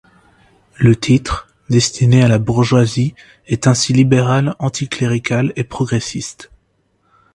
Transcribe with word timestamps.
Le 0.79 0.95
titre, 0.95 1.47
destiné 1.69 2.23
à 2.23 2.27
la 2.27 2.39
bourgeoisie, 2.39 3.13
est 3.45 3.67
ainsi 3.67 3.93
libéral, 3.93 4.55
anticlérical 4.57 5.53
et 5.55 5.63
progressiste. 5.63 6.49